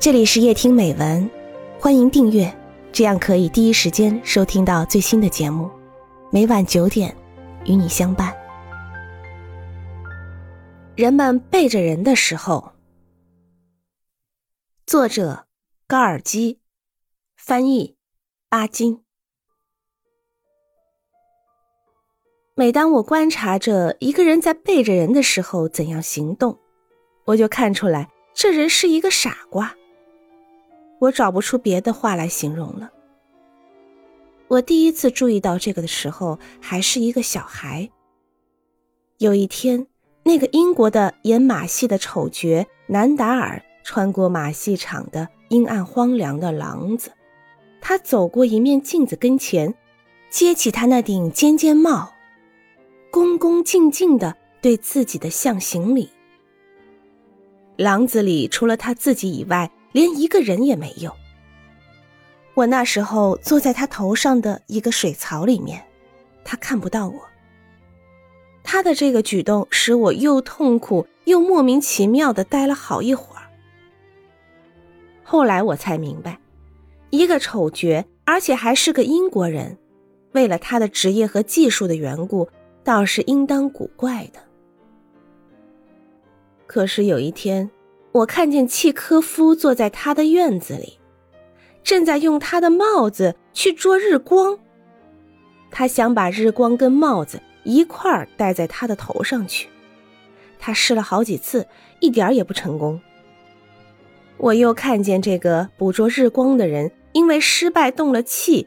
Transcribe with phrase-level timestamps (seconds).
[0.00, 1.28] 这里是夜听美文，
[1.80, 2.56] 欢迎订阅，
[2.92, 5.68] 这样可以第一时间收听到最新的节目。
[6.30, 7.12] 每晚九点，
[7.64, 8.32] 与你相伴。
[10.94, 12.74] 人们背着人的时候，
[14.86, 15.46] 作者
[15.88, 16.60] 高尔基，
[17.36, 17.96] 翻译
[18.48, 19.02] 巴金。
[22.54, 26.56] 每当我观察着一个人在背着人的时候怎样行动，
[27.24, 29.74] 我就看出来这人是一个傻瓜。
[30.98, 32.90] 我找不出别的话来形容了。
[34.48, 37.90] 我第一次注意到这个的时候，还是一个小孩。
[39.18, 39.86] 有一天，
[40.22, 47.10] 那个英国的演马戏的丑角南达尔穿过马戏场的阴暗荒凉的廊子，
[47.80, 49.74] 他走过一面镜子跟前，
[50.30, 52.12] 揭起他那顶尖尖帽，
[53.10, 56.08] 恭恭敬敬的对自己的像行礼。
[57.76, 61.12] 廊子里除了他自己以外，连一个人也没有。
[62.54, 65.84] 我那时候坐在他头上的一个水槽里面，
[66.44, 67.20] 他看不到我。
[68.62, 73.42] 他的这个举动使我又痛苦又莫名其妙的待了好一会儿。
[75.24, 76.38] 后来我才明白，
[77.10, 79.76] 一个丑角，而且还是个英国人，
[80.30, 82.48] 为了他的职业和技术的缘故，
[82.84, 84.38] 倒是应当古怪的。
[86.68, 87.68] 可是有一天。
[88.12, 90.98] 我看见契科夫坐在他的院子里，
[91.84, 94.58] 正在用他的帽子去捉日光。
[95.70, 99.68] 他想把日光跟帽子一块儿戴在他的头上去。
[100.58, 101.66] 他试了好几次，
[102.00, 103.00] 一点也不成功。
[104.38, 108.66] 我又看见这个捕捉日光的人因为失败动了气，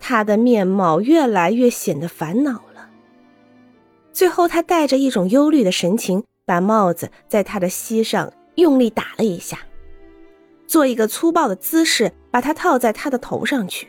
[0.00, 2.90] 他的面貌越来越显得烦恼了。
[4.12, 8.32] 最后，他带着一种忧虑的神情，把帽子在他的膝上。
[8.56, 9.58] 用力打了一下，
[10.66, 13.88] 做一个粗暴的姿势，把它套在他的头上去。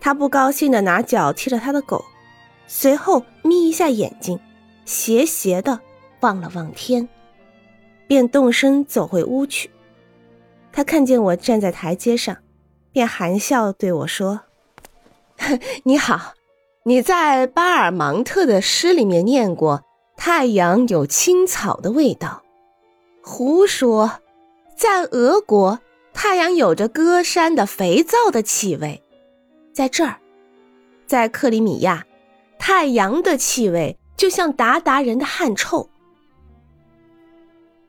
[0.00, 2.04] 他不高兴的拿脚踢了他的狗，
[2.66, 4.38] 随后眯一下眼睛，
[4.84, 5.80] 斜斜的
[6.20, 7.08] 望了望天，
[8.06, 9.70] 便动身走回屋去。
[10.72, 12.36] 他看见我站在台阶上，
[12.92, 14.40] 便含笑对我说
[15.84, 16.34] ：“你好，
[16.84, 19.84] 你在巴尔芒特的诗里面念过
[20.16, 22.42] ‘太阳有青草的味道’。”
[23.22, 24.20] 胡说，
[24.74, 25.80] 在俄国，
[26.14, 29.02] 太阳有着歌山的肥皂的气味；
[29.74, 30.18] 在这儿，
[31.06, 32.06] 在克里米亚，
[32.58, 35.90] 太阳的气味就像鞑靼人的汗臭。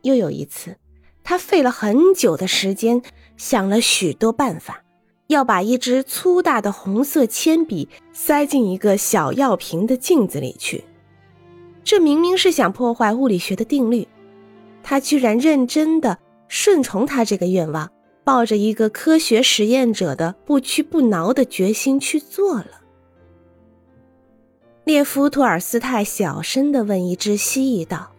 [0.01, 0.75] 又有一次，
[1.23, 3.01] 他费了很久的时间，
[3.37, 4.83] 想了许多办法，
[5.27, 10.83] 要把一支粗大的红色铅笔塞进一个小药瓶的镜子里去。
[11.85, 14.05] 这明明是想破坏物理学的定律。
[14.83, 17.91] 他居然认真的顺从他这个愿望，
[18.23, 22.81] 抱着一个科学实验者的不屈不挠的决心去做了。
[24.83, 28.11] 列夫·托尔斯泰小声的问一只蜥蜴道：“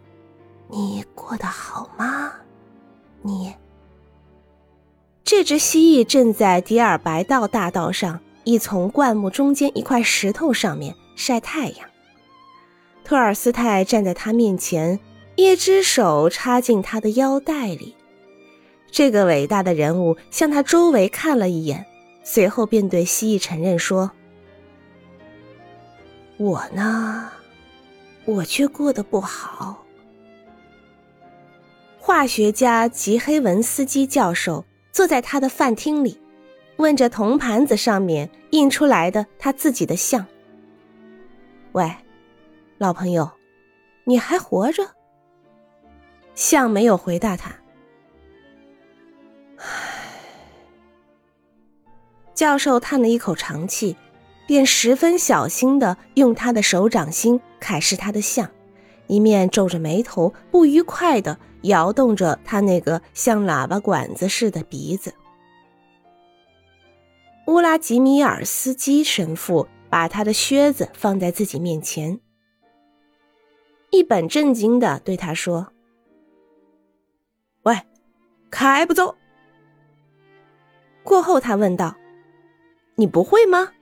[0.71, 2.31] 你过得好吗？
[3.21, 3.53] 你？”
[5.23, 11.89] 这只蜥蜴正在迪尔白道大道上一丛灌木中间一块石头上面晒太阳。
[13.03, 14.99] 托尔斯泰站在他面前。
[15.35, 17.95] 一只手插进他的腰带里，
[18.91, 21.85] 这个伟大的人物向他周围看了一眼，
[22.23, 24.11] 随后便对蜥蜴承认说
[26.37, 27.31] ：“我呢，
[28.25, 29.83] 我却过得不好。”
[31.99, 36.19] 化学家吉黑文斯基教授坐在他的饭厅里，
[36.75, 40.23] 问着铜盘子上面印出来的他自己的像
[41.73, 41.91] ：“喂，
[42.77, 43.31] 老朋友，
[44.03, 44.83] 你还活着？”
[46.35, 47.55] 像没有回答他。
[49.57, 49.65] 唉，
[52.33, 53.95] 教授叹了一口长气，
[54.47, 58.49] 便十分小心的用他的手掌心揩拭他的像，
[59.07, 65.13] 一面皱着眉头，不愉快的摇动着他那个像喇叭管子似的鼻子。
[67.47, 72.19] 乌拉吉米尔斯基神父把他的靴子放在自己面前，
[73.91, 75.72] 一本正经的对他说。
[78.53, 79.17] 开不走。
[81.01, 81.95] 过后，他问道
[82.95, 83.73] ：“你不会吗？”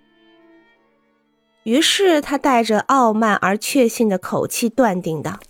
[1.63, 5.41] 于是他带着傲慢而确信的口气断定道：“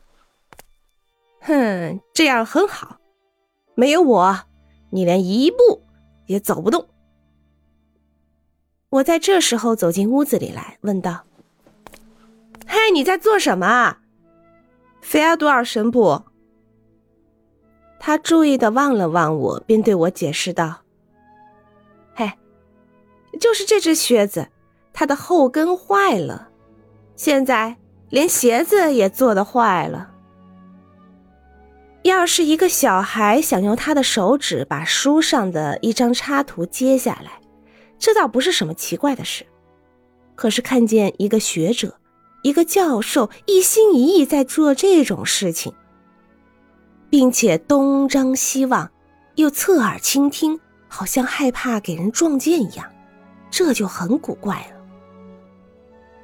[1.40, 2.98] 哼，这样很好。
[3.76, 4.40] 没有我，
[4.90, 5.84] 你连一步
[6.26, 6.90] 也走不动。”
[8.90, 11.26] 我在这时候走进屋子里来，问道
[12.66, 13.98] ：“嘿，你在做什么？”
[15.00, 16.24] 菲阿多尔神捕。
[18.04, 20.82] 他注意的望了望我，便对我解释道
[22.16, 22.32] ：“嘿，
[23.40, 24.48] 就是这只靴子，
[24.92, 26.50] 它的后跟坏了，
[27.16, 27.78] 现在
[28.10, 30.10] 连鞋子也做的坏了。
[32.02, 37.40] 要是一个小孩想用他的手指把书上的一张插图揭下来，
[38.00, 39.46] 这倒不是什么奇怪的事。
[40.34, 42.00] 可是看见一个学者、
[42.42, 45.72] 一个教授一心一意在做这种事情。”
[47.12, 48.90] 并且东张西望，
[49.36, 52.86] 又侧耳倾听，好像害怕给人撞见一样，
[53.52, 54.82] 这就很古怪了。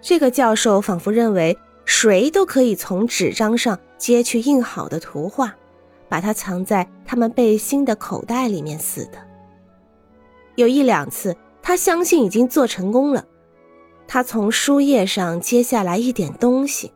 [0.02, 5.54] 这个教授仿佛认为谁都可以从纸张上揭去印好的图画，
[6.08, 9.18] 把它藏在他们背心的口袋里面似的。
[10.56, 13.26] 有一两次，他相信已经做成功了，
[14.08, 16.94] 他从书页上揭下来一点东西。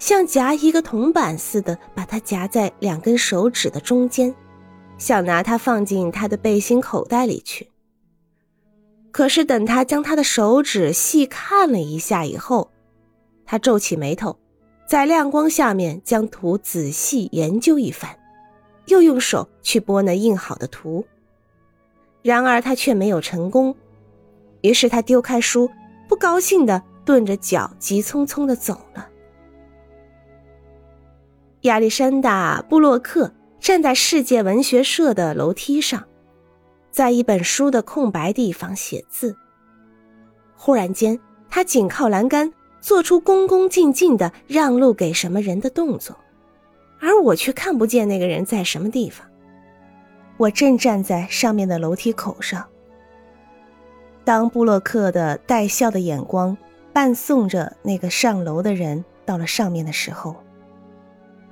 [0.00, 4.34] 像夹一个铜板似的，把它夹在两根手指的中间，
[4.96, 7.68] 想拿它放进他的背心口袋里去。
[9.12, 12.70] 可是等他将他的手指细看了一下以后，
[13.44, 14.38] 他皱起眉头，
[14.88, 18.16] 在亮光下面将图仔细研究一番，
[18.86, 21.04] 又用手去拨那印好的图。
[22.22, 23.76] 然而他却没有成功，
[24.62, 25.68] 于是他丢开书，
[26.08, 29.09] 不高兴的顿着脚，急匆匆的走了。
[31.62, 36.02] 亚历山大·布洛克站在世界文学社的楼梯上，
[36.90, 39.36] 在一本书的空白地方写字。
[40.56, 41.20] 忽然间，
[41.50, 46.16] 他紧靠栏杆，做出恭恭敬敬的让路给什么人的动作，
[46.98, 49.26] 而我却看不见那个人在什么地方。
[50.38, 52.66] 我正站在上面的楼梯口上。
[54.24, 56.56] 当布洛克的带笑的眼光
[56.94, 60.34] 伴送着那个上楼的人到了上面的时候，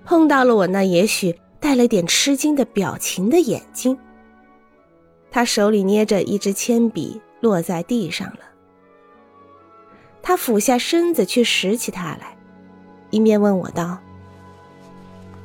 [0.08, 3.99] 碰到了我那也许带了点吃惊的表情的眼睛。
[5.31, 8.38] 他手里捏着一支铅笔落在地上了。
[10.22, 12.34] 他俯下身子去拾起它来，
[13.10, 13.99] 一面问我道：“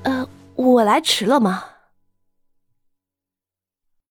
[0.04, 0.26] 呃，
[0.56, 1.66] 我来迟了吗？”